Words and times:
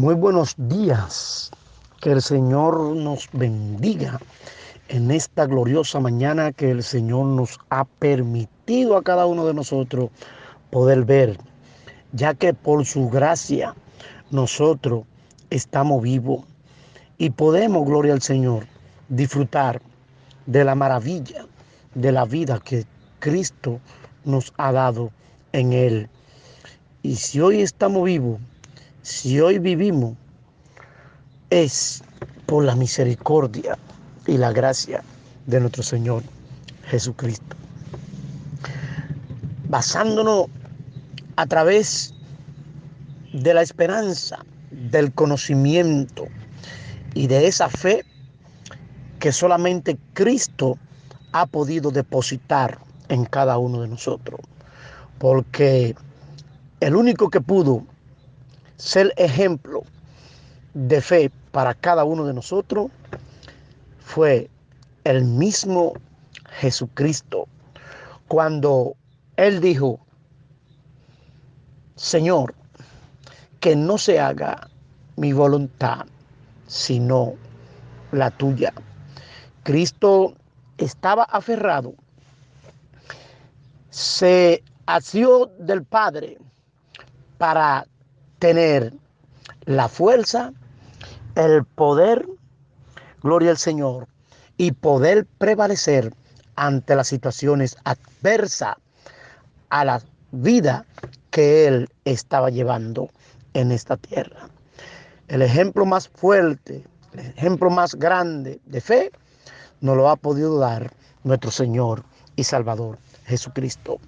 Muy 0.00 0.14
buenos 0.14 0.54
días. 0.56 1.50
Que 2.00 2.12
el 2.12 2.22
Señor 2.22 2.96
nos 2.96 3.28
bendiga 3.34 4.18
en 4.88 5.10
esta 5.10 5.44
gloriosa 5.44 6.00
mañana 6.00 6.52
que 6.52 6.70
el 6.70 6.82
Señor 6.82 7.26
nos 7.26 7.58
ha 7.68 7.84
permitido 7.84 8.96
a 8.96 9.02
cada 9.02 9.26
uno 9.26 9.44
de 9.46 9.52
nosotros 9.52 10.08
poder 10.70 11.04
ver, 11.04 11.36
ya 12.12 12.32
que 12.32 12.54
por 12.54 12.86
su 12.86 13.10
gracia 13.10 13.74
nosotros 14.30 15.04
estamos 15.50 16.00
vivos 16.02 16.46
y 17.18 17.28
podemos, 17.28 17.84
gloria 17.84 18.14
al 18.14 18.22
Señor, 18.22 18.66
disfrutar 19.10 19.82
de 20.46 20.64
la 20.64 20.74
maravilla 20.74 21.44
de 21.94 22.10
la 22.10 22.24
vida 22.24 22.58
que 22.58 22.86
Cristo 23.18 23.80
nos 24.24 24.54
ha 24.56 24.72
dado 24.72 25.10
en 25.52 25.74
Él. 25.74 26.08
Y 27.02 27.16
si 27.16 27.38
hoy 27.42 27.60
estamos 27.60 28.04
vivos, 28.04 28.40
si 29.02 29.40
hoy 29.40 29.58
vivimos, 29.58 30.14
es 31.50 32.02
por 32.46 32.64
la 32.64 32.74
misericordia 32.74 33.78
y 34.26 34.36
la 34.36 34.52
gracia 34.52 35.02
de 35.46 35.60
nuestro 35.60 35.82
Señor 35.82 36.22
Jesucristo. 36.86 37.56
Basándonos 39.68 40.46
a 41.36 41.46
través 41.46 42.14
de 43.32 43.54
la 43.54 43.62
esperanza, 43.62 44.44
del 44.70 45.12
conocimiento 45.12 46.26
y 47.14 47.26
de 47.26 47.46
esa 47.46 47.68
fe 47.68 48.04
que 49.18 49.32
solamente 49.32 49.98
Cristo 50.14 50.78
ha 51.32 51.46
podido 51.46 51.90
depositar 51.90 52.78
en 53.08 53.24
cada 53.24 53.58
uno 53.58 53.82
de 53.82 53.88
nosotros. 53.88 54.40
Porque 55.18 55.94
el 56.80 56.96
único 56.96 57.28
que 57.30 57.40
pudo 57.40 57.84
ser 58.80 59.12
ejemplo 59.16 59.82
de 60.72 61.02
fe 61.02 61.30
para 61.52 61.74
cada 61.74 62.04
uno 62.04 62.24
de 62.24 62.32
nosotros 62.32 62.90
fue 64.00 64.48
el 65.04 65.24
mismo 65.24 65.92
Jesucristo. 66.60 67.46
Cuando 68.26 68.96
Él 69.36 69.60
dijo, 69.60 70.00
Señor, 71.94 72.54
que 73.60 73.76
no 73.76 73.98
se 73.98 74.18
haga 74.18 74.70
mi 75.16 75.34
voluntad, 75.34 76.06
sino 76.66 77.34
la 78.12 78.30
tuya. 78.30 78.72
Cristo 79.62 80.34
estaba 80.78 81.24
aferrado, 81.24 81.94
se 83.90 84.62
asió 84.86 85.50
del 85.58 85.84
Padre 85.84 86.38
para 87.36 87.86
tener 88.40 88.92
la 89.66 89.88
fuerza, 89.88 90.52
el 91.36 91.64
poder, 91.64 92.26
gloria 93.22 93.50
al 93.50 93.58
Señor, 93.58 94.08
y 94.56 94.72
poder 94.72 95.26
prevalecer 95.38 96.12
ante 96.56 96.96
las 96.96 97.08
situaciones 97.08 97.76
adversas 97.84 98.76
a 99.68 99.84
la 99.84 100.02
vida 100.32 100.84
que 101.30 101.66
Él 101.66 101.88
estaba 102.04 102.50
llevando 102.50 103.10
en 103.54 103.70
esta 103.70 103.96
tierra. 103.96 104.48
El 105.28 105.42
ejemplo 105.42 105.86
más 105.86 106.08
fuerte, 106.08 106.84
el 107.12 107.26
ejemplo 107.36 107.70
más 107.70 107.94
grande 107.94 108.60
de 108.66 108.80
fe, 108.80 109.12
nos 109.80 109.96
lo 109.96 110.08
ha 110.08 110.16
podido 110.16 110.58
dar 110.58 110.92
nuestro 111.24 111.50
Señor 111.50 112.04
y 112.36 112.44
Salvador 112.44 112.98
Jesucristo. 113.26 113.98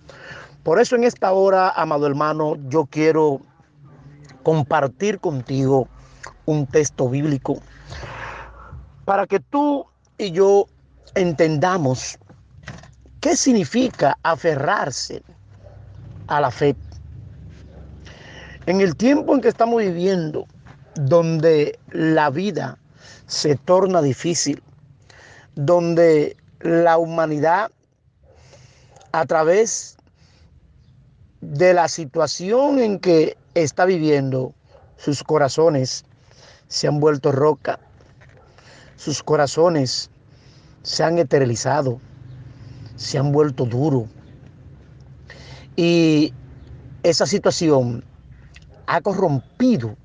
Por 0.63 0.81
eso 0.81 0.97
en 0.97 1.05
esta 1.05 1.33
hora, 1.33 1.71
amado 1.71 2.07
hermano, 2.07 2.57
yo 2.69 2.87
quiero 2.87 3.41
compartir 4.43 5.19
contigo 5.19 5.89
un 6.47 6.67
texto 6.67 7.09
bíblico 7.09 7.61
para 9.05 9.27
que 9.27 9.41
tú 9.41 9.87
y 10.19 10.31
yo 10.33 10.67
entendamos 11.15 12.19
qué 13.21 13.37
significa 13.37 14.19
aferrarse 14.23 15.23
a 16.29 16.41
la 16.41 16.51
fe. 16.51 16.77
En 18.67 18.81
el 18.81 18.97
tiempo 18.97 19.35
en 19.35 19.41
que 19.41 19.49
estamos 19.49 19.83
viviendo, 19.83 20.47
donde 20.95 21.79
la 21.91 22.31
vida 22.31 22.79
se 23.27 23.57
torna 23.57 24.03
difícil, 24.03 24.63
donde 25.55 26.37
la 26.61 26.99
humanidad 26.99 27.71
a 29.13 29.27
través 29.27 29.97
de 31.43 31.75
la 31.75 31.89
situación 31.89 32.79
en 32.79 33.01
que 33.01 33.37
está 33.55 33.85
viviendo, 33.85 34.55
sus 34.97 35.25
corazones 35.25 36.05
se 36.69 36.87
han 36.87 37.01
vuelto 37.01 37.33
roca, 37.33 37.81
sus 38.97 39.23
corazones 39.25 40.09
se 40.83 41.03
han 41.03 41.19
esterilizado, 41.19 42.01
se 42.95 43.19
han 43.19 43.33
vuelto 43.33 43.67
duros. 43.67 44.05
Y 45.75 46.33
esa 47.03 47.27
situación 47.27 48.05
ha 48.87 49.01
corrompido 49.01 49.97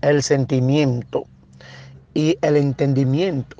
el 0.00 0.22
sentimiento 0.22 1.24
y 2.14 2.38
el 2.40 2.56
entendimiento 2.56 3.56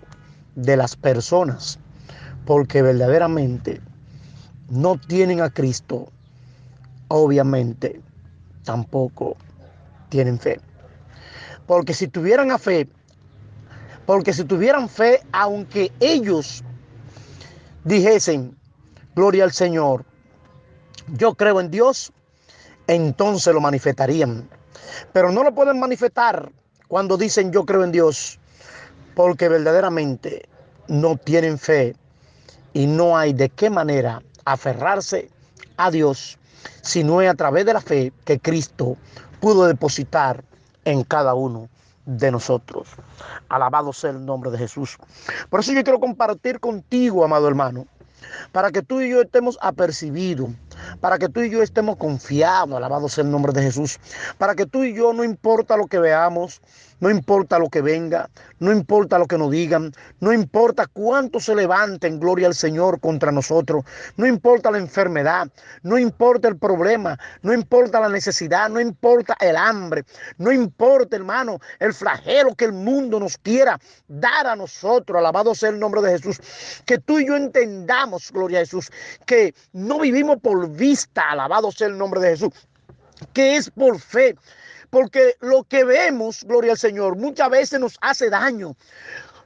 de 0.54 0.76
las 0.76 0.94
personas, 0.94 1.80
porque 2.46 2.80
verdaderamente 2.80 3.80
no 4.70 4.96
tienen 4.96 5.40
a 5.40 5.50
Cristo, 5.50 6.12
obviamente 7.14 8.00
tampoco 8.64 9.36
tienen 10.08 10.38
fe. 10.38 10.60
Porque 11.66 11.94
si 11.94 12.08
tuvieran 12.08 12.58
fe, 12.58 12.88
porque 14.04 14.32
si 14.32 14.42
tuvieran 14.42 14.88
fe, 14.88 15.20
aunque 15.30 15.92
ellos 16.00 16.64
dijesen, 17.84 18.56
gloria 19.14 19.44
al 19.44 19.52
Señor, 19.52 20.04
yo 21.16 21.34
creo 21.34 21.60
en 21.60 21.70
Dios, 21.70 22.12
entonces 22.88 23.54
lo 23.54 23.60
manifestarían. 23.60 24.48
Pero 25.12 25.30
no 25.30 25.44
lo 25.44 25.54
pueden 25.54 25.78
manifestar 25.78 26.50
cuando 26.88 27.16
dicen 27.16 27.52
yo 27.52 27.64
creo 27.64 27.84
en 27.84 27.92
Dios, 27.92 28.40
porque 29.14 29.48
verdaderamente 29.48 30.48
no 30.88 31.16
tienen 31.16 31.58
fe 31.58 31.94
y 32.72 32.88
no 32.88 33.16
hay 33.16 33.32
de 33.32 33.50
qué 33.50 33.70
manera 33.70 34.20
aferrarse 34.44 35.30
a 35.76 35.92
Dios 35.92 36.38
si 36.82 37.04
no 37.04 37.20
es 37.22 37.30
a 37.30 37.34
través 37.34 37.64
de 37.66 37.72
la 37.72 37.80
fe 37.80 38.12
que 38.24 38.38
Cristo 38.38 38.96
pudo 39.40 39.66
depositar 39.66 40.44
en 40.84 41.04
cada 41.04 41.34
uno 41.34 41.68
de 42.06 42.30
nosotros. 42.30 42.88
Alabado 43.48 43.92
sea 43.92 44.10
el 44.10 44.24
nombre 44.24 44.50
de 44.50 44.58
Jesús. 44.58 44.96
Por 45.50 45.60
eso 45.60 45.72
yo 45.72 45.82
quiero 45.82 46.00
compartir 46.00 46.60
contigo, 46.60 47.24
amado 47.24 47.48
hermano, 47.48 47.86
para 48.52 48.70
que 48.70 48.82
tú 48.82 49.00
y 49.00 49.10
yo 49.10 49.22
estemos 49.22 49.58
apercibidos, 49.60 50.50
para 51.00 51.18
que 51.18 51.28
tú 51.28 51.40
y 51.40 51.50
yo 51.50 51.62
estemos 51.62 51.96
confiados, 51.96 52.76
alabado 52.76 53.08
sea 53.08 53.24
el 53.24 53.30
nombre 53.30 53.52
de 53.52 53.62
Jesús, 53.62 53.98
para 54.38 54.54
que 54.54 54.66
tú 54.66 54.84
y 54.84 54.94
yo, 54.94 55.12
no 55.12 55.24
importa 55.24 55.76
lo 55.76 55.86
que 55.86 55.98
veamos, 55.98 56.60
no 57.00 57.10
importa 57.10 57.58
lo 57.58 57.68
que 57.68 57.82
venga, 57.82 58.30
no 58.60 58.72
importa 58.72 59.18
lo 59.18 59.26
que 59.26 59.36
nos 59.36 59.50
digan, 59.50 59.92
no 60.20 60.32
importa 60.32 60.86
cuánto 60.86 61.40
se 61.40 61.54
levanten, 61.54 62.20
gloria 62.20 62.46
al 62.46 62.54
Señor, 62.54 63.00
contra 63.00 63.32
nosotros, 63.32 63.84
no 64.16 64.26
importa 64.26 64.70
la 64.70 64.78
enfermedad, 64.78 65.48
no 65.82 65.98
importa 65.98 66.48
el 66.48 66.56
problema, 66.56 67.18
no 67.42 67.52
importa 67.52 68.00
la 68.00 68.08
necesidad, 68.08 68.70
no 68.70 68.80
importa 68.80 69.36
el 69.40 69.56
hambre, 69.56 70.04
no 70.38 70.52
importa, 70.52 71.16
hermano, 71.16 71.58
el 71.78 71.92
flagelo 71.92 72.54
que 72.54 72.64
el 72.64 72.72
mundo 72.72 73.20
nos 73.20 73.36
quiera 73.36 73.78
dar 74.08 74.46
a 74.46 74.56
nosotros, 74.56 75.18
alabado 75.18 75.54
sea 75.54 75.70
el 75.70 75.78
nombre 75.78 76.00
de 76.00 76.12
Jesús, 76.12 76.40
que 76.86 76.98
tú 76.98 77.18
y 77.18 77.26
yo 77.26 77.36
entendamos, 77.36 78.30
gloria 78.32 78.58
a 78.58 78.62
Jesús, 78.62 78.90
que 79.26 79.54
no 79.72 79.98
vivimos 79.98 80.38
por 80.40 80.63
vista, 80.66 81.30
alabado 81.30 81.70
sea 81.72 81.88
el 81.88 81.98
nombre 81.98 82.20
de 82.20 82.30
Jesús, 82.30 82.52
que 83.32 83.56
es 83.56 83.70
por 83.70 84.00
fe. 84.00 84.36
Porque 84.90 85.36
lo 85.40 85.64
que 85.64 85.84
vemos, 85.84 86.44
gloria 86.44 86.72
al 86.72 86.78
Señor, 86.78 87.16
muchas 87.16 87.50
veces 87.50 87.80
nos 87.80 87.98
hace 88.00 88.30
daño. 88.30 88.76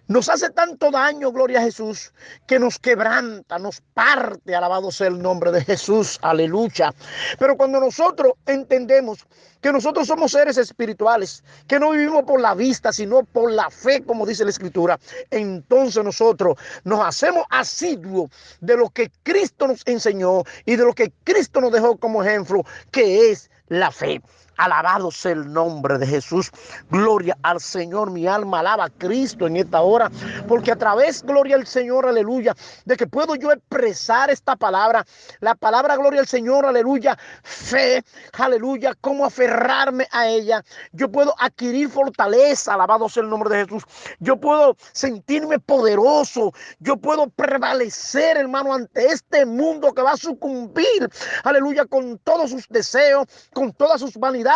Nos 0.08 0.31
hace 0.31 0.49
tanto 0.49 0.90
daño, 0.90 1.31
gloria 1.32 1.58
a 1.58 1.62
Jesús, 1.64 2.14
que 2.46 2.58
nos 2.58 2.78
quebranta, 2.78 3.58
nos 3.58 3.82
parte, 3.93 4.56
alabado 4.56 4.90
sea 4.90 5.08
el 5.08 5.20
nombre 5.20 5.52
de 5.52 5.62
Jesús, 5.62 6.19
aleluya. 6.22 6.94
Pero 7.38 7.58
cuando 7.58 7.78
nosotros 7.78 8.32
entendemos 8.46 9.26
que 9.60 9.70
nosotros 9.70 10.06
somos 10.06 10.32
seres 10.32 10.56
espirituales, 10.56 11.44
que 11.66 11.78
no 11.78 11.90
vivimos 11.90 12.22
por 12.22 12.40
la 12.40 12.55
vista, 12.55 12.90
sino 12.90 13.22
por 13.22 13.52
la 13.52 13.69
fe, 13.69 14.02
como 14.02 14.25
dice 14.25 14.44
la 14.44 14.50
Escritura, 14.50 14.99
entonces 15.31 16.02
nosotros 16.02 16.56
nos 16.84 17.06
hacemos 17.06 17.44
asiduos 17.50 18.31
de 18.62 18.78
lo 18.78 18.88
que 18.88 19.11
Cristo 19.22 19.69
nos 19.69 19.87
enseñó 19.87 20.43
y 20.64 20.76
de 20.76 20.84
lo 20.87 20.94
que 20.94 21.12
Cristo 21.22 21.61
nos 21.61 21.70
dejó 21.70 21.99
como 21.99 22.25
ejemplo, 22.25 22.64
que 22.90 23.31
es 23.31 23.50
la 23.69 23.90
fe. 23.90 24.22
Alabado 24.58 25.12
sea 25.12 25.32
el 25.32 25.52
nombre 25.52 25.99
de 25.99 26.06
Jesús. 26.06 26.50
Gloria 26.90 27.38
al 27.43 27.60
Señor. 27.60 28.10
Mi 28.10 28.26
alma 28.26 28.58
alaba 28.58 28.87
a 28.87 28.90
Cristo 28.90 29.46
en 29.46 29.56
esta 29.56 29.81
hora. 29.82 30.10
Porque 30.49 30.72
a 30.72 30.76
través, 30.76 31.22
gloria 31.22 31.55
al 31.55 31.64
Señor, 31.64 32.06
aleluya, 32.06 32.56
de 32.84 32.96
que 32.96 33.06
puedo 33.06 33.37
yo 33.37 33.52
expresar 33.52 34.31
esta 34.31 34.56
palabra. 34.56 35.05
La 35.38 35.55
palabra, 35.55 35.96
gloria 35.96 36.20
al 36.20 36.26
Señor, 36.26 36.66
aleluya. 36.66 37.16
Fe, 37.44 38.02
aleluya. 38.32 38.94
Cómo 39.00 39.25
aferrarme 39.25 40.08
a 40.10 40.26
ella. 40.26 40.64
Yo 40.90 41.08
puedo 41.08 41.34
adquirir 41.38 41.88
fortaleza. 41.88 42.75
Alabado 42.75 43.08
sea 43.08 43.22
el 43.22 43.31
nombre 43.31 43.50
de 43.50 43.64
Jesús. 43.64 43.84
Yo 44.19 44.38
puedo 44.38 44.76
sentirme 44.93 45.61
poderoso. 45.61 46.52
Yo 46.81 46.96
puedo 46.96 47.28
prevalecer, 47.28 48.37
hermano, 48.37 48.75
ante 48.75 49.06
este 49.06 49.46
mundo 49.46 49.94
que 49.94 50.02
va 50.02 50.14
a 50.14 50.16
sucumbir. 50.16 51.08
Aleluya. 51.44 51.84
Con 51.84 52.19
todos 52.19 52.50
sus 52.50 52.66
deseos, 52.69 53.25
con 53.54 53.72
todas 53.72 54.00
sus 54.00 54.16
vanidades 54.16 54.47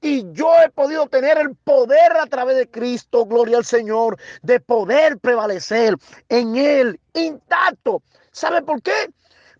y 0.00 0.30
yo 0.32 0.52
he 0.64 0.70
podido 0.70 1.06
tener 1.06 1.38
el 1.38 1.54
poder 1.54 2.16
a 2.16 2.26
través 2.26 2.56
de 2.56 2.68
Cristo, 2.68 3.24
gloria 3.24 3.58
al 3.58 3.64
Señor, 3.64 4.18
de 4.42 4.60
poder 4.60 5.18
prevalecer 5.18 5.96
en 6.28 6.56
Él 6.56 7.00
intacto. 7.14 8.02
¿Sabe 8.32 8.62
por 8.62 8.82
qué? 8.82 9.10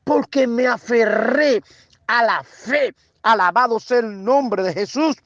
Porque 0.05 0.47
me 0.47 0.67
aferré 0.67 1.63
a 2.07 2.25
la 2.25 2.43
fe. 2.45 2.95
Alabado 3.23 3.79
sea 3.81 3.99
el 3.99 4.25
nombre 4.25 4.63
de 4.63 4.73
Jesús. 4.73 5.17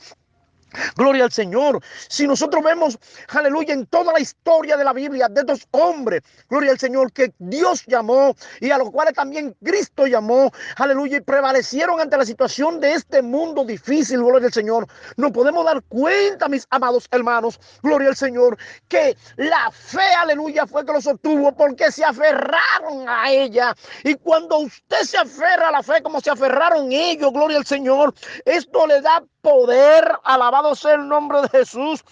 Gloria 0.97 1.25
al 1.25 1.33
Señor. 1.33 1.81
Si 2.09 2.27
nosotros 2.27 2.63
vemos, 2.63 2.99
aleluya, 3.29 3.75
en 3.75 3.87
toda 3.87 4.13
la 4.13 4.21
historia 4.21 4.77
de 4.77 4.85
la 4.85 4.93
Biblia, 4.93 5.29
de 5.29 5.41
estos 5.41 5.67
hombres, 5.73 6.23
gloria 6.49 6.73
al 6.73 6.79
Señor, 6.79 7.13
que 7.13 7.33
Dios 7.39 7.85
llamó 7.87 8.35
y 8.61 8.71
a 8.71 8.79
los 8.79 8.91
cuales 8.91 9.15
también 9.15 9.57
Cristo 9.63 10.07
llamó, 10.07 10.51
aleluya, 10.77 11.19
y 11.19 11.21
prevalecieron 11.21 12.01
ante 12.01 12.17
la 12.17 12.25
situación 12.25 12.81
de 12.81 12.93
este 12.95 13.23
mundo 13.23 13.65
difícil, 13.65 14.19
gloria 14.19 14.47
al 14.47 14.53
Señor. 14.53 14.87
No 15.17 15.33
podemos 15.33 15.65
dar 15.65 15.83
cuenta, 15.85 16.49
mis 16.49 16.67
amados 16.71 17.07
hermanos, 17.11 17.61
gloria 17.83 18.09
al 18.09 18.17
Señor, 18.17 18.57
que 18.89 19.17
la 19.37 19.71
fe, 19.71 20.13
aleluya, 20.19 20.67
fue 20.67 20.85
que 20.85 20.93
los 20.93 21.07
obtuvo 21.07 21.53
porque 21.55 21.91
se 21.93 22.05
aferraron 22.05 23.09
a 23.09 23.31
ella. 23.31 23.75
Y 24.03 24.15
cuando 24.15 24.59
usted 24.59 25.01
se 25.03 25.19
aferra 25.19 25.69
a 25.69 25.73
la 25.73 25.83
fe 25.83 26.03
como 26.03 26.21
se 26.21 26.31
aferraron 26.31 26.93
ellos, 26.93 27.33
gloria 27.33 27.59
al 27.59 27.67
Señor, 27.67 28.15
esto 28.45 28.87
le 28.87 29.01
da 29.01 29.23
poder, 29.45 30.11
alabado 30.25 30.75
sea 30.75 30.95
el 30.95 31.07
nombre 31.07 31.43
de 31.43 31.49
Jesús, 31.51 32.03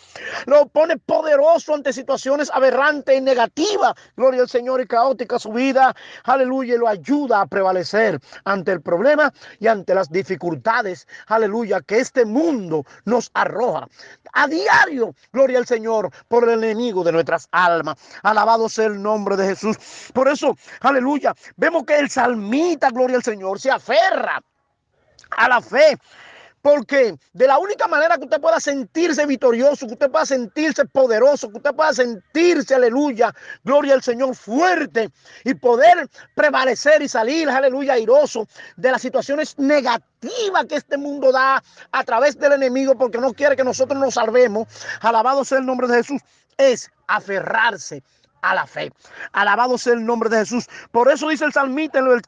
lo 0.44 0.66
pone 0.66 0.98
poderoso 0.98 1.74
ante 1.74 1.90
situaciones 1.90 2.50
aberrantes 2.52 3.16
y 3.16 3.22
negativas, 3.22 3.94
gloria 4.18 4.42
al 4.42 4.50
Señor 4.50 4.82
y 4.82 4.86
caótica 4.86 5.38
su 5.38 5.50
vida, 5.50 5.96
aleluya, 6.24 6.74
y 6.74 6.78
lo 6.78 6.86
ayuda 6.86 7.40
a 7.40 7.46
prevalecer 7.46 8.20
ante 8.44 8.72
el 8.72 8.82
problema 8.82 9.32
y 9.58 9.66
ante 9.66 9.94
las 9.94 10.10
dificultades, 10.10 11.08
aleluya, 11.26 11.80
que 11.80 12.00
este 12.00 12.26
mundo 12.26 12.84
nos 13.06 13.30
arroja 13.32 13.88
a 14.34 14.46
diario, 14.46 15.14
gloria 15.32 15.58
al 15.58 15.66
Señor, 15.66 16.10
por 16.28 16.44
el 16.44 16.62
enemigo 16.62 17.02
de 17.02 17.12
nuestras 17.12 17.48
almas, 17.50 17.96
alabado 18.22 18.68
sea 18.68 18.86
el 18.86 19.02
nombre 19.02 19.36
de 19.38 19.46
Jesús, 19.46 19.78
por 20.12 20.28
eso, 20.28 20.54
aleluya, 20.80 21.34
vemos 21.56 21.84
que 21.84 21.98
el 21.98 22.10
salmita, 22.10 22.90
gloria 22.90 23.16
al 23.16 23.24
Señor, 23.24 23.58
se 23.58 23.70
aferra 23.70 24.42
a 25.30 25.48
la 25.48 25.62
fe 25.62 25.96
porque 26.62 27.16
de 27.32 27.46
la 27.46 27.58
única 27.58 27.88
manera 27.88 28.16
que 28.16 28.24
usted 28.24 28.40
pueda 28.40 28.60
sentirse 28.60 29.26
victorioso, 29.26 29.86
que 29.86 29.94
usted 29.94 30.10
pueda 30.10 30.24
sentirse 30.24 30.84
poderoso, 30.86 31.50
que 31.50 31.58
usted 31.58 31.74
pueda 31.74 31.92
sentirse, 31.92 32.74
aleluya, 32.74 33.34
gloria 33.64 33.94
al 33.94 34.02
Señor, 34.02 34.34
fuerte 34.36 35.10
y 35.44 35.54
poder 35.54 36.08
prevalecer 36.34 37.02
y 37.02 37.08
salir, 37.08 37.50
aleluya, 37.50 37.94
airoso 37.94 38.46
de 38.76 38.92
las 38.92 39.02
situaciones 39.02 39.58
negativas 39.58 40.66
que 40.68 40.76
este 40.76 40.96
mundo 40.96 41.32
da 41.32 41.62
a 41.90 42.04
través 42.04 42.38
del 42.38 42.52
enemigo 42.52 42.96
porque 42.96 43.18
no 43.18 43.32
quiere 43.32 43.56
que 43.56 43.64
nosotros 43.64 43.98
nos 43.98 44.14
salvemos. 44.14 44.68
Alabado 45.00 45.44
sea 45.44 45.58
el 45.58 45.66
nombre 45.66 45.88
de 45.88 45.96
Jesús. 45.96 46.22
Es 46.58 46.88
aferrarse 47.08 48.02
a 48.42 48.54
la 48.54 48.66
fe. 48.66 48.92
Alabado 49.32 49.78
sea 49.78 49.94
el 49.94 50.04
nombre 50.04 50.28
de 50.28 50.38
Jesús. 50.38 50.68
Por 50.90 51.10
eso 51.10 51.28
dice 51.28 51.44
el 51.44 51.52
salmita, 51.52 52.00
en 52.00 52.08
el, 52.08 52.20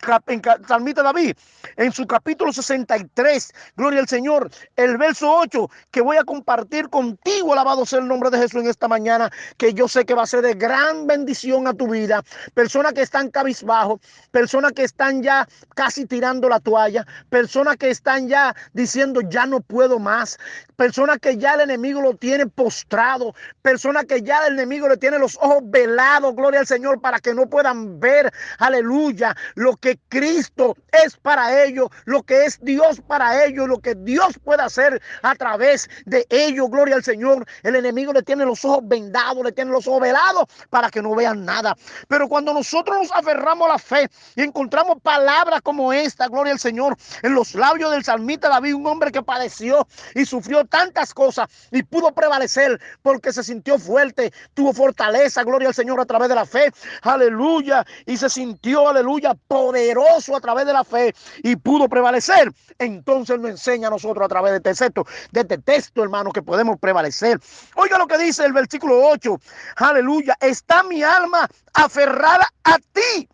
salmita 0.67 1.03
David, 1.03 1.37
en 1.77 1.93
su 1.93 2.07
capítulo 2.07 2.53
63, 2.53 3.53
gloria 3.77 4.01
al 4.01 4.09
Señor, 4.09 4.51
el 4.77 4.97
verso 4.97 5.31
8, 5.31 5.69
que 5.91 6.01
voy 6.01 6.17
a 6.17 6.25
compartir 6.25 6.89
contigo, 6.89 7.53
alabado 7.53 7.85
sea 7.85 7.99
el 7.99 8.09
nombre 8.09 8.31
de 8.31 8.39
Jesús 8.39 8.63
en 8.63 8.69
esta 8.69 8.89
mañana, 8.89 9.31
que 9.59 9.75
yo 9.75 9.89
sé 9.89 10.05
que 10.05 10.15
va 10.15 10.23
a 10.23 10.27
ser 10.27 10.43
de 10.43 10.55
gran 10.55 11.07
bendición 11.07 11.67
a 11.67 11.75
tu 11.75 11.89
vida. 11.89 12.23
Personas 12.55 12.93
que 12.93 13.03
están 13.03 13.31
cabizbajo, 13.31 14.01
personas 14.31 14.73
que 14.73 14.85
están 14.85 15.23
ya 15.23 15.47
casi 15.75 16.07
tirando 16.07 16.49
la 16.49 16.61
toalla, 16.61 17.05
personas 17.29 17.77
que 17.77 17.91
están 17.91 18.29
ya 18.29 18.55
diciendo 18.73 19.21
ya 19.21 19.47
no 19.47 19.61
puedo 19.61 19.99
más, 19.99 20.39
personas 20.77 21.19
que 21.19 21.37
ya 21.37 21.55
el 21.55 21.63
enemigo 21.63 22.01
lo 22.01 22.15
tiene 22.15 22.47
postrado, 22.47 23.35
personas 23.63 24.05
que 24.05 24.23
ya 24.23 24.47
el 24.47 24.55
enemigo 24.55 24.89
le 24.89 24.97
tiene 24.97 25.19
los 25.19 25.37
ojos 25.37 25.63
velados 25.65 26.04
gloria 26.35 26.61
al 26.61 26.67
Señor, 26.67 27.01
para 27.01 27.19
que 27.19 27.35
no 27.35 27.47
puedan 27.47 28.01
ver, 28.01 28.33
aleluya, 28.59 29.35
lo 29.55 29.77
que 29.77 29.99
Cristo 30.09 30.77
es 31.05 31.17
para 31.17 31.65
ellos, 31.65 31.89
lo 32.05 32.23
que 32.23 32.45
es 32.45 32.59
Dios 32.63 33.01
para 33.07 33.45
ellos, 33.45 33.69
lo 33.69 33.81
que 33.81 33.95
Dios 33.95 34.39
puede 34.43 34.63
hacer 34.63 35.01
a 35.23 35.35
través 35.35 35.89
de 36.07 36.27
ellos, 36.31 36.71
gloria 36.71 36.97
al 36.97 37.05
Señor. 37.05 37.47
El 37.63 37.77
enemigo 37.77 38.13
le 38.13 38.23
tiene 38.23 38.45
los 38.45 38.65
ojos 38.65 38.81
vendados, 38.85 39.45
le 39.45 39.53
tiene 39.53 39.71
los 39.71 39.87
ojos 39.87 40.01
velados 40.01 40.47
para 40.71 40.91
que 40.91 41.03
no 41.03 41.15
vean 41.15 41.45
nada. 41.45 41.77
Pero 42.09 42.29
cuando 42.29 42.53
nosotros 42.53 42.97
nos 42.97 43.13
aferramos 43.13 43.69
a 43.69 43.73
la 43.73 43.79
fe 43.79 44.09
y 44.37 44.43
encontramos 44.43 45.01
palabras 45.03 45.61
como 45.63 45.93
esta, 45.93 46.29
gloria 46.29 46.53
al 46.53 46.61
Señor, 46.61 46.97
en 47.23 47.35
los 47.35 47.55
labios 47.55 47.91
del 47.91 48.05
salmita 48.05 48.49
David, 48.49 48.75
un 48.75 48.87
hombre 48.87 49.11
que 49.11 49.23
padeció 49.23 49.87
y 50.15 50.25
sufrió 50.25 50.65
tantas 50.65 51.15
cosas 51.15 51.49
y 51.71 51.83
pudo 51.83 52.13
prevalecer 52.13 52.81
porque 53.03 53.33
se 53.33 53.43
sintió 53.43 53.79
fuerte, 53.79 54.33
tuvo 54.55 54.73
fortaleza, 54.73 55.43
gloria 55.45 55.69
al 55.69 55.75
Señor 55.75 55.94
a 56.03 56.07
través 56.07 56.29
de 56.29 56.35
la 56.35 56.47
fe. 56.47 56.73
Aleluya. 57.03 57.85
Y 58.07 58.17
se 58.17 58.29
sintió, 58.31 58.89
aleluya, 58.89 59.35
poderoso 59.49 60.37
a 60.37 60.41
través 60.41 60.67
de 60.67 60.73
la 60.73 60.85
fe 60.85 61.15
y 61.43 61.57
pudo 61.57 61.89
prevalecer. 61.89 62.53
Entonces 62.79 63.39
nos 63.39 63.51
enseña 63.51 63.89
a 63.89 63.91
nosotros 63.91 64.25
a 64.25 64.29
través 64.29 64.53
de 64.53 64.57
este 64.59 64.75
texto, 64.75 65.05
de 65.33 65.41
este 65.41 65.59
texto, 65.59 66.03
hermano, 66.03 66.33
que 66.33 66.43
podemos 66.43 66.79
prevalecer. 66.79 67.41
Oiga 67.77 67.99
lo 67.99 68.07
que 68.07 68.19
dice 68.19 68.45
el 68.45 68.53
versículo 68.53 69.09
8. 69.09 69.39
Aleluya. 69.77 70.37
Está 70.41 70.83
mi 70.83 71.03
alma 71.03 71.49
aferrada 71.73 72.49
a 72.65 72.79
ti. 72.79 73.29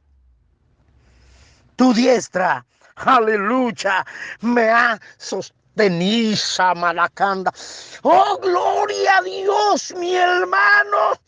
Tu 1.77 1.95
diestra 1.95 2.65
aleluya, 3.07 4.05
me 4.41 4.69
ha 4.69 5.01
sostenido, 5.17 5.55
Malacanda. 6.77 7.53
Oh, 8.03 8.39
gloria 8.39 9.19
a 9.19 9.23
Dios, 9.23 9.95
mi 9.97 10.15
hermano. 10.15 11.19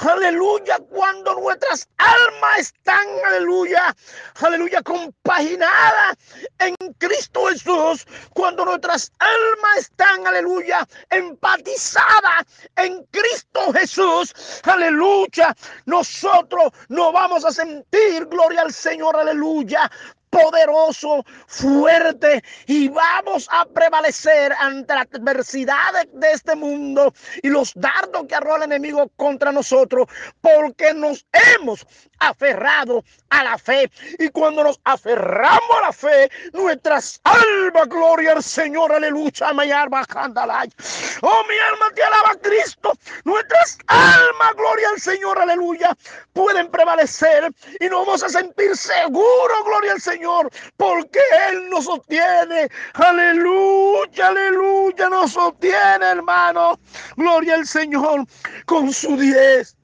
Aleluya, 0.00 0.78
cuando 0.88 1.34
nuestras 1.34 1.88
almas 1.96 2.58
están, 2.60 3.04
aleluya, 3.26 3.96
aleluya, 4.40 4.80
compaginadas 4.82 6.16
en 6.60 6.76
Cristo 6.98 7.46
Jesús, 7.46 8.06
cuando 8.32 8.64
nuestras 8.64 9.10
almas 9.18 9.78
están, 9.78 10.24
aleluya, 10.24 10.86
empatizadas 11.10 12.46
en 12.76 13.02
Cristo 13.06 13.72
Jesús, 13.72 14.32
aleluya, 14.62 15.56
nosotros 15.86 16.72
no 16.88 17.10
vamos 17.10 17.44
a 17.44 17.50
sentir, 17.50 18.24
gloria 18.26 18.62
al 18.62 18.72
Señor, 18.72 19.16
aleluya, 19.16 19.90
poderoso, 20.30 21.24
fuerte 21.46 22.42
y 22.66 22.88
vamos 22.88 23.48
a 23.50 23.64
prevalecer 23.66 24.52
ante 24.58 24.94
la 24.94 25.02
adversidad 25.02 26.06
de 26.12 26.32
este 26.32 26.54
mundo 26.54 27.12
y 27.42 27.48
los 27.48 27.72
dardos 27.74 28.26
que 28.28 28.34
arroja 28.34 28.58
el 28.58 28.62
enemigo 28.64 29.10
contra 29.16 29.52
nosotros 29.52 30.06
porque 30.40 30.92
nos 30.94 31.26
hemos 31.54 31.86
aferrado 32.20 33.04
a 33.30 33.44
la 33.44 33.58
fe. 33.58 33.90
Y 34.18 34.28
cuando 34.28 34.64
nos 34.64 34.80
aferramos 34.84 35.78
a 35.78 35.86
la 35.86 35.92
fe 35.92 36.30
nuestras 36.52 37.20
almas, 37.24 37.88
gloria 37.88 38.32
al 38.32 38.42
Señor, 38.42 38.92
aleluya, 38.92 39.48
oh 39.50 39.54
mi 39.54 39.70
alma 39.70 40.04
te 41.94 42.02
alaba 42.02 42.34
Cristo, 42.42 42.92
nuestras 43.24 43.78
almas, 43.86 44.54
gloria 44.56 44.88
al 44.90 45.00
Señor, 45.00 45.38
aleluya, 45.38 45.96
pueden 46.32 46.70
prevalecer 46.70 47.52
y 47.80 47.88
nos 47.88 48.06
vamos 48.06 48.22
a 48.22 48.28
sentir 48.28 48.76
seguros, 48.76 49.64
gloria 49.64 49.92
al 49.92 50.00
Señor 50.00 50.17
Señor, 50.18 50.50
porque 50.76 51.20
Él 51.48 51.70
nos 51.70 51.84
sostiene. 51.84 52.68
Aleluya, 52.94 54.26
aleluya, 54.26 55.08
nos 55.08 55.32
sostiene, 55.32 56.06
hermano. 56.06 56.76
Gloria 57.16 57.54
al 57.54 57.66
Señor 57.66 58.24
con 58.66 58.92
su 58.92 59.16
diez 59.16 59.77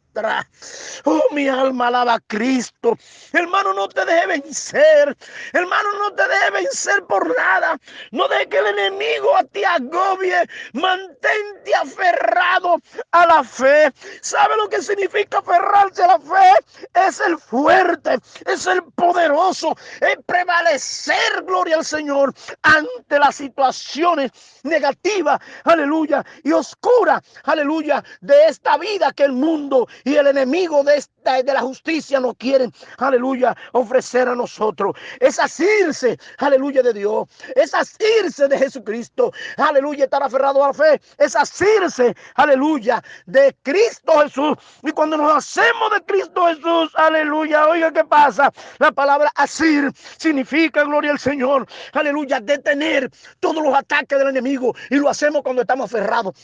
Oh, 1.05 1.23
mi 1.33 1.49
alma 1.49 1.89
alaba 1.89 2.15
a 2.15 2.21
Cristo. 2.21 2.97
Hermano, 3.33 3.73
no 3.73 3.89
te 3.89 4.05
deje 4.05 4.27
vencer. 4.27 5.17
Hermano, 5.53 5.89
no 5.99 6.15
te 6.15 6.27
deje 6.29 6.51
vencer 6.53 7.05
por 7.05 7.37
nada. 7.37 7.77
No 8.13 8.29
deje 8.29 8.49
que 8.49 8.59
el 8.59 8.67
enemigo 8.79 9.31
te 9.53 9.67
agobie. 9.67 10.49
Mantente 10.73 11.75
aferrado 11.75 12.77
a 13.11 13.27
la 13.27 13.45
fe. 13.45 13.93
¿Sabe 14.21 14.57
lo 14.57 14.69
que 14.69 14.83
significa 14.83 15.39
aferrarse 15.39 16.03
a 16.05 16.09
la 16.09 16.19
fe? 16.19 16.65
Es 16.95 17.21
el 17.21 17.39
fuerte, 17.39 18.19
es 18.47 18.67
el 18.67 18.83
poderoso, 18.95 19.77
es 20.01 20.17
prevalecer, 20.27 21.43
gloria 21.45 21.77
al 21.77 21.85
Señor, 21.85 22.33
ante 22.63 23.19
las 23.19 23.37
situaciones 23.37 24.31
negativas, 24.63 25.41
aleluya, 25.65 26.25
y 26.43 26.53
oscuras, 26.53 27.23
aleluya, 27.45 28.03
de 28.21 28.47
esta 28.47 28.79
vida 28.79 29.13
que 29.13 29.25
el 29.25 29.33
mundo 29.33 29.87
y 30.05 30.15
el 30.17 30.27
enemigo 30.27 30.85
de 30.85 30.97
esta 30.97 31.43
de 31.43 31.53
la 31.53 31.61
justicia 31.61 32.21
no 32.21 32.35
quieren, 32.35 32.73
aleluya, 32.99 33.57
ofrecer 33.73 34.29
a 34.29 34.35
nosotros. 34.35 34.95
Es 35.19 35.39
asirse, 35.39 36.19
aleluya, 36.39 36.83
de 36.83 36.93
Dios. 36.93 37.29
Es 37.57 37.75
asirse 37.75 38.47
de 38.47 38.59
Jesucristo. 38.59 39.33
Aleluya, 39.57 40.05
estar 40.05 40.23
aferrado 40.23 40.63
a 40.63 40.69
la 40.69 40.75
fe. 40.75 41.01
Es 41.19 41.35
asirse, 41.35 42.15
aleluya, 42.35 43.03
de 43.27 43.57
Cristo 43.63 44.21
Jesús. 44.23 44.59
Y 44.83 44.93
cuando 44.93 45.17
nos 45.17 45.35
hacemos 45.35 45.91
de 45.93 46.05
Cristo 46.05 46.47
Jesús, 46.47 46.93
aleluya, 46.97 47.67
oiga, 47.67 47.93
¿qué 47.93 48.05
pasa? 48.05 48.53
La 48.79 48.93
palabra 48.93 49.33
asir 49.35 49.91
significa, 50.19 50.85
gloria 50.85 51.13
al 51.13 51.19
Señor, 51.19 51.67
aleluya, 51.93 52.41
detener 52.41 53.11
todos 53.41 53.63
los 53.63 53.75
ataques 53.75 54.19
del 54.19 54.29
enemigo. 54.29 54.75
Y 54.91 54.97
lo 54.97 55.09
hacemos 55.09 55.43
cuando 55.43 55.63
estamos 55.63 55.87
aferrados 55.87 56.35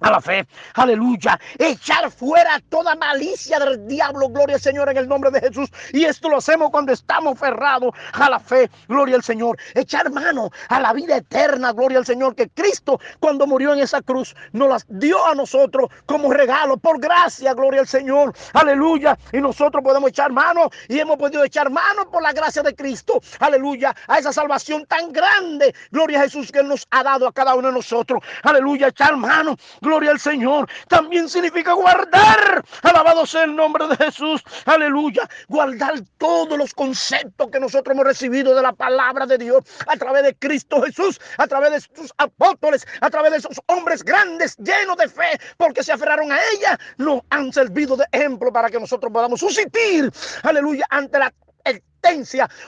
a 0.00 0.10
la 0.10 0.20
fe, 0.20 0.46
aleluya, 0.74 1.38
echar 1.58 2.10
fuera 2.10 2.60
toda 2.68 2.94
malicia 2.96 3.58
del 3.58 3.86
diablo, 3.86 4.28
gloria 4.28 4.56
al 4.56 4.62
Señor 4.62 4.88
en 4.90 4.96
el 4.96 5.08
nombre 5.08 5.30
de 5.30 5.40
Jesús. 5.40 5.70
Y 5.92 6.04
esto 6.04 6.28
lo 6.28 6.38
hacemos 6.38 6.70
cuando 6.70 6.92
estamos 6.92 7.38
ferrados 7.38 7.92
a 8.12 8.30
la 8.30 8.38
fe, 8.38 8.70
gloria 8.88 9.16
al 9.16 9.22
Señor. 9.22 9.58
Echar 9.74 10.10
mano 10.10 10.50
a 10.68 10.80
la 10.80 10.92
vida 10.92 11.16
eterna, 11.16 11.72
gloria 11.72 11.98
al 11.98 12.06
Señor, 12.06 12.34
que 12.34 12.48
Cristo 12.48 13.00
cuando 13.20 13.46
murió 13.46 13.72
en 13.72 13.80
esa 13.80 14.02
cruz 14.02 14.34
nos 14.52 14.68
las 14.68 14.86
dio 14.88 15.24
a 15.26 15.34
nosotros 15.34 15.88
como 16.06 16.32
regalo, 16.32 16.76
por 16.76 17.00
gracia, 17.00 17.54
gloria 17.54 17.80
al 17.80 17.88
Señor, 17.88 18.34
aleluya. 18.52 19.18
Y 19.32 19.38
nosotros 19.38 19.82
podemos 19.82 20.10
echar 20.10 20.32
mano 20.32 20.70
y 20.88 20.98
hemos 20.98 21.16
podido 21.16 21.44
echar 21.44 21.70
mano 21.70 22.10
por 22.10 22.22
la 22.22 22.32
gracia 22.32 22.62
de 22.62 22.74
Cristo, 22.74 23.20
aleluya, 23.40 23.94
a 24.06 24.18
esa 24.18 24.32
salvación 24.32 24.86
tan 24.86 25.12
grande, 25.12 25.74
gloria 25.90 26.20
a 26.20 26.22
Jesús 26.24 26.52
que 26.52 26.62
nos 26.62 26.86
ha 26.90 27.02
dado 27.02 27.26
a 27.26 27.32
cada 27.32 27.54
uno 27.54 27.68
de 27.68 27.74
nosotros, 27.74 28.20
aleluya, 28.42 28.88
echar 28.88 29.16
mano 29.16 29.56
gloria 29.88 30.10
al 30.10 30.20
Señor, 30.20 30.68
también 30.88 31.28
significa 31.28 31.72
guardar. 31.72 32.62
Alabado 32.82 33.24
sea 33.24 33.44
el 33.44 33.56
nombre 33.56 33.88
de 33.88 33.96
Jesús. 33.96 34.42
Aleluya. 34.66 35.28
Guardar 35.48 35.94
todos 36.18 36.58
los 36.58 36.74
conceptos 36.74 37.48
que 37.50 37.58
nosotros 37.58 37.94
hemos 37.94 38.04
recibido 38.04 38.54
de 38.54 38.62
la 38.62 38.72
palabra 38.72 39.26
de 39.26 39.38
Dios 39.38 39.64
a 39.86 39.96
través 39.96 40.24
de 40.24 40.34
Cristo 40.34 40.82
Jesús, 40.82 41.18
a 41.38 41.46
través 41.46 41.70
de 41.72 41.80
sus 41.80 42.12
apóstoles, 42.18 42.86
a 43.00 43.08
través 43.08 43.32
de 43.32 43.38
esos 43.38 43.60
hombres 43.66 44.04
grandes 44.04 44.56
llenos 44.58 44.96
de 44.98 45.08
fe, 45.08 45.40
porque 45.56 45.82
se 45.82 45.92
aferraron 45.92 46.30
a 46.30 46.38
ella, 46.54 46.78
nos 46.98 47.22
han 47.30 47.52
servido 47.52 47.96
de 47.96 48.04
ejemplo 48.12 48.52
para 48.52 48.68
que 48.68 48.78
nosotros 48.78 49.12
podamos 49.12 49.40
suscitar, 49.40 50.12
aleluya, 50.42 50.86
ante 50.90 51.18
la 51.18 51.32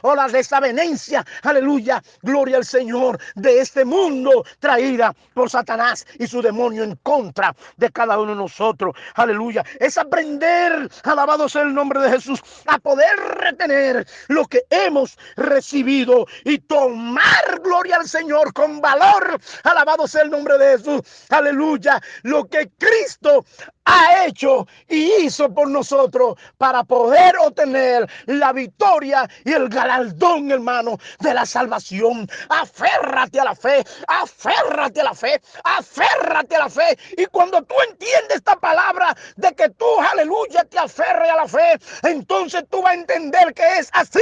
o 0.03 0.15
la 0.15 0.29
desavenencia, 0.29 1.25
aleluya, 1.43 2.03
gloria 2.23 2.59
al 2.59 2.65
Señor, 2.65 3.19
de 3.35 3.61
este 3.61 3.85
mundo 3.85 4.45
traída 4.59 5.15
por 5.35 5.49
Satanás 5.49 6.07
y 6.19 6.27
su 6.27 6.43
demonio 6.43 6.83
en 6.83 6.97
contra 6.97 7.55
de 7.77 7.91
cada 7.91 8.19
uno 8.19 8.33
de 8.33 8.37
nosotros, 8.37 8.95
aleluya. 9.15 9.65
Es 9.79 9.97
aprender, 9.97 10.91
alabado 11.05 11.49
sea 11.49 11.63
el 11.63 11.73
nombre 11.75 12.01
de 12.01 12.11
Jesús, 12.11 12.43
a 12.67 12.79
poder 12.79 13.17
retener 13.37 14.07
lo 14.29 14.45
que 14.47 14.63
hemos 14.69 15.17
recibido 15.37 16.27
y 16.45 16.59
tomar 16.59 17.61
gloria 17.63 17.97
al 17.97 18.09
Señor 18.09 18.53
con 18.53 18.81
valor, 18.81 19.41
alabado 19.65 20.07
sea 20.07 20.23
el 20.23 20.31
nombre 20.31 20.59
de 20.59 20.79
Jesús, 20.79 21.01
aleluya, 21.31 22.01
lo 22.23 22.45
que 22.45 22.71
Cristo 22.79 23.45
ha 23.85 24.27
hecho 24.27 24.67
y 24.89 25.25
hizo 25.25 25.53
por 25.53 25.69
nosotros 25.69 26.37
para 26.59 26.85
poder 26.85 27.35
obtener 27.39 28.09
la 28.27 28.53
victoria 28.53 29.20
y 29.45 29.53
el 29.53 29.69
galardón, 29.69 30.51
hermano, 30.51 30.99
de 31.21 31.35
la 31.35 31.47
salvación. 31.47 32.29
Aférrate 32.49 33.41
a 33.41 33.45
la 33.45 33.55
fe, 33.55 33.85
aférrate 34.07 35.01
a 35.01 35.05
la 35.05 35.15
fe, 35.15 35.41
aférrate 35.65 36.57
a 36.57 36.61
la 36.61 36.69
fe. 36.71 36.99
Y 37.17 37.27
cuando 37.27 37.63
tú 37.63 37.75
entiendes 37.89 38.37
esta 38.37 38.57
palabra 38.57 39.15
de 39.37 39.53
que 39.55 39.69
tú, 39.71 39.87
aleluya, 40.13 40.65
te 40.65 40.79
aferre 40.79 41.31
a 41.31 41.37
la 41.37 41.49
fe, 41.49 41.79
entonces 42.03 42.65
tú 42.71 42.83
vas 42.83 42.93
a 42.93 42.95
entender 42.95 43.55
que 43.55 43.79
es 43.79 43.91
así, 43.93 44.21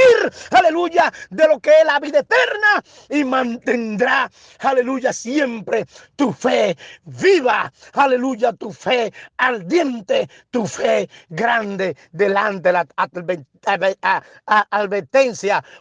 aleluya, 0.51 1.13
de 1.31 1.49
lo 1.49 1.61
que 1.61 1.71
es 1.71 1.85
la 1.85 2.01
vida 2.01 2.21
eterna 2.21 2.83
y 3.11 3.25
mantendrá, 3.25 4.31
aleluya, 4.61 5.13
siempre 5.13 5.87
tu 6.17 6.33
fe 6.33 6.77
viva, 7.05 7.73
aleluya, 7.95 8.53
tu 8.53 8.73
fe 8.73 9.13
ardiente, 9.37 10.29
tu 10.51 10.67
fe 10.67 11.09
grande 11.29 11.97
delante 12.13 12.69
de 12.69 12.73
la 12.73 12.87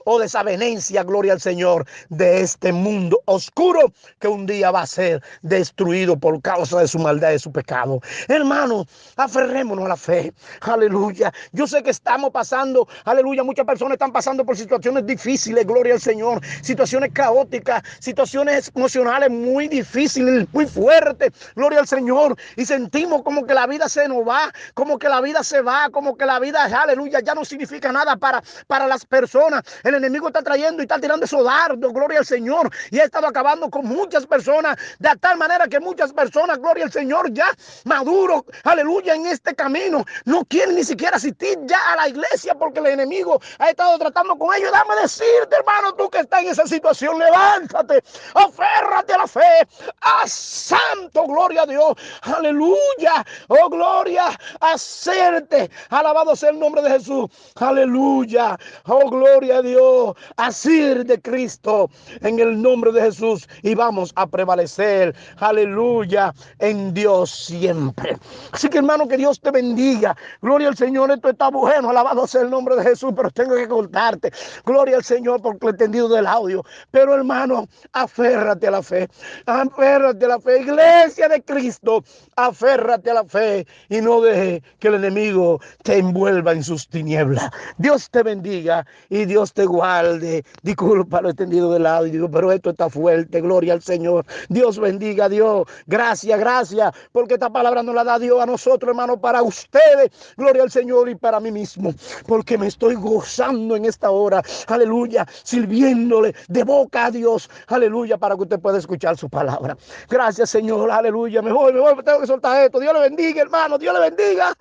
o 0.05 0.19
desavenencia, 0.19 1.03
gloria 1.03 1.33
al 1.33 1.41
Señor, 1.41 1.85
de 2.09 2.41
este 2.41 2.71
mundo 2.71 3.19
oscuro 3.25 3.91
que 4.19 4.27
un 4.27 4.45
día 4.45 4.71
va 4.71 4.81
a 4.81 4.87
ser 4.87 5.21
destruido 5.41 6.17
por 6.17 6.41
causa 6.41 6.79
de 6.79 6.87
su 6.87 6.99
maldad 6.99 7.31
y 7.31 7.39
su 7.39 7.51
pecado. 7.51 7.99
Hermanos, 8.27 8.87
aferrémonos 9.15 9.85
a 9.85 9.89
la 9.89 9.97
fe. 9.97 10.33
Aleluya. 10.61 11.31
Yo 11.51 11.67
sé 11.67 11.83
que 11.83 11.91
estamos 11.91 12.31
pasando, 12.31 12.87
aleluya, 13.05 13.43
muchas 13.43 13.65
personas 13.65 13.93
están 13.93 14.11
pasando 14.11 14.45
por 14.45 14.57
situaciones 14.57 15.05
difíciles, 15.05 15.65
gloria 15.65 15.93
al 15.93 16.01
Señor, 16.01 16.41
situaciones 16.61 17.11
caóticas, 17.13 17.83
situaciones 17.99 18.71
emocionales 18.75 19.29
muy 19.29 19.67
difíciles, 19.67 20.47
muy 20.51 20.65
fuertes, 20.65 21.31
gloria 21.55 21.79
al 21.79 21.87
Señor, 21.87 22.37
y 22.55 22.65
sentimos 22.65 23.23
como 23.23 23.45
que 23.45 23.53
la 23.53 23.67
vida 23.67 23.89
se 23.89 24.07
nos 24.07 24.27
va, 24.27 24.51
como 24.73 24.97
que 24.97 25.09
la 25.09 25.21
vida 25.21 25.43
se 25.43 25.61
va, 25.61 25.89
como 25.91 26.17
que 26.17 26.25
la 26.25 26.39
vida, 26.39 26.65
aleluya, 26.65 27.19
ya 27.21 27.33
no 27.33 27.45
significa 27.45 27.91
nada 27.91 28.17
para, 28.17 28.43
para 28.67 28.87
personas. 29.05 29.63
El 29.83 29.95
enemigo 29.95 30.27
está 30.27 30.41
trayendo 30.41 30.81
y 30.81 30.85
está 30.85 30.99
tirando 30.99 31.25
esos 31.25 31.43
dardos, 31.43 31.93
gloria 31.93 32.19
al 32.19 32.25
Señor, 32.25 32.69
y 32.91 32.99
ha 32.99 33.05
estado 33.05 33.27
acabando 33.27 33.69
con 33.69 33.85
muchas 33.85 34.25
personas, 34.25 34.77
de 34.99 35.09
tal 35.19 35.37
manera 35.37 35.67
que 35.67 35.79
muchas 35.79 36.13
personas, 36.13 36.57
gloria 36.59 36.85
al 36.85 36.91
Señor, 36.91 37.31
ya 37.31 37.47
maduro, 37.85 38.45
aleluya, 38.63 39.15
en 39.15 39.25
este 39.25 39.55
camino, 39.55 40.05
no 40.25 40.43
quieren 40.45 40.75
ni 40.75 40.83
siquiera 40.83 41.17
asistir 41.17 41.57
ya 41.65 41.93
a 41.93 41.95
la 41.95 42.09
iglesia 42.09 42.55
porque 42.55 42.79
el 42.79 42.87
enemigo 42.87 43.39
ha 43.59 43.69
estado 43.69 43.97
tratando 43.97 44.37
con 44.37 44.55
ellos. 44.55 44.71
Dame 44.71 44.95
decirte, 45.01 45.55
hermano, 45.57 45.93
tú 45.95 46.09
que 46.09 46.19
estás 46.19 46.41
en 46.41 46.49
esa 46.49 46.65
situación, 46.65 47.17
levántate, 47.19 48.03
aférrate 48.33 49.13
a 49.13 49.17
la 49.17 49.27
fe, 49.27 49.67
a 50.01 50.27
santo, 50.27 51.25
gloria 51.27 51.63
a 51.63 51.65
Dios, 51.65 51.93
aleluya, 52.21 53.25
oh 53.47 53.69
gloria, 53.69 54.37
hacerte, 54.59 55.69
alabado 55.89 56.35
sea 56.35 56.49
el 56.49 56.59
nombre 56.59 56.81
de 56.81 56.91
Jesús, 56.91 57.25
aleluya, 57.55 58.57
oh 58.87 59.09
gloria 59.09 59.57
a 59.57 59.61
Dios, 59.61 60.15
así 60.37 60.79
de 61.03 61.21
Cristo, 61.21 61.89
en 62.21 62.39
el 62.39 62.61
nombre 62.61 62.91
de 62.91 63.01
Jesús, 63.01 63.47
y 63.63 63.75
vamos 63.75 64.11
a 64.15 64.27
prevalecer, 64.27 65.15
aleluya, 65.37 66.33
en 66.59 66.93
Dios 66.93 67.29
siempre. 67.29 68.17
Así 68.51 68.69
que 68.69 68.79
hermano, 68.79 69.07
que 69.07 69.17
Dios 69.17 69.39
te 69.39 69.51
bendiga, 69.51 70.15
gloria 70.41 70.69
al 70.69 70.77
Señor, 70.77 71.11
esto 71.11 71.29
está 71.29 71.49
bueno, 71.49 71.89
alabado 71.89 72.27
sea 72.27 72.41
el 72.41 72.49
nombre 72.49 72.75
de 72.75 72.83
Jesús, 72.83 73.13
pero 73.15 73.29
tengo 73.31 73.55
que 73.55 73.67
contarte, 73.67 74.31
gloria 74.65 74.97
al 74.97 75.03
Señor 75.03 75.41
por 75.41 75.57
el 75.61 75.69
entendido 75.69 76.09
del 76.09 76.27
audio, 76.27 76.63
pero 76.91 77.15
hermano, 77.15 77.67
aférrate 77.93 78.67
a 78.67 78.71
la 78.71 78.83
fe, 78.83 79.07
aférrate 79.45 80.25
a 80.25 80.27
la 80.27 80.39
fe, 80.39 80.61
iglesia 80.61 81.27
de 81.27 81.41
Cristo, 81.41 82.03
aférrate 82.35 83.11
a 83.11 83.15
la 83.15 83.25
fe. 83.25 83.65
Y 83.89 84.01
no 84.01 84.21
deje 84.21 84.61
que 84.79 84.89
el 84.89 84.95
enemigo 84.95 85.59
te 85.83 85.97
envuelva 85.97 86.51
en 86.51 86.63
sus 86.63 86.87
tinieblas. 86.87 87.49
Dios 87.77 88.09
te 88.09 88.23
bendiga 88.23 88.76
y 89.09 89.25
Dios 89.25 89.53
te 89.53 89.65
guarde. 89.65 90.43
Disculpa 90.61 91.21
lo 91.21 91.29
entendido 91.29 91.71
del 91.71 91.85
audio, 91.85 92.29
pero 92.29 92.51
esto 92.51 92.71
está 92.71 92.89
fuerte, 92.89 93.41
gloria 93.41 93.73
al 93.73 93.81
Señor. 93.81 94.25
Dios 94.49 94.79
bendiga 94.79 95.25
a 95.25 95.29
Dios, 95.29 95.67
gracias, 95.85 96.39
gracias, 96.39 96.93
porque 97.11 97.35
esta 97.35 97.49
palabra 97.49 97.83
nos 97.83 97.95
la 97.95 98.03
da 98.03 98.19
Dios 98.19 98.41
a 98.41 98.45
nosotros, 98.45 98.89
hermano, 98.89 99.19
para 99.19 99.41
ustedes, 99.41 100.11
gloria 100.35 100.63
al 100.63 100.71
Señor 100.71 101.09
y 101.09 101.15
para 101.15 101.39
mí 101.39 101.51
mismo, 101.51 101.93
porque 102.25 102.57
me 102.57 102.67
estoy 102.67 102.95
gozando 102.95 103.75
en 103.75 103.85
esta 103.85 104.11
hora, 104.11 104.41
aleluya, 104.67 105.25
sirviéndole 105.43 106.35
de 106.47 106.63
boca 106.63 107.05
a 107.05 107.11
Dios, 107.11 107.49
aleluya, 107.67 108.17
para 108.17 108.35
que 108.35 108.43
usted 108.43 108.59
pueda 108.59 108.77
escuchar 108.77 109.17
su 109.17 109.29
palabra. 109.29 109.77
Gracias, 110.09 110.49
Señor, 110.49 110.89
aleluya. 110.91 111.41
Me 111.41 111.51
voy, 111.51 111.73
me 111.73 111.79
voy, 111.79 111.95
tengo 112.03 112.21
que 112.21 112.27
soltar 112.27 112.63
esto. 112.63 112.79
Dios 112.79 112.93
le 112.93 113.01
bendiga, 113.01 113.41
hermano, 113.41 113.77
Dios 113.77 113.93
le 113.93 114.09
bendiga. 114.09 114.53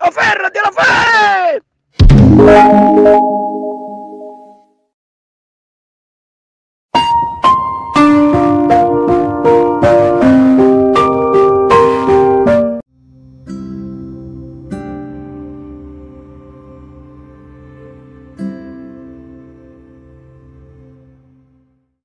Aférrate 0.00 0.58
a 0.58 0.62
la 0.62 0.72
fe. 0.72 1.62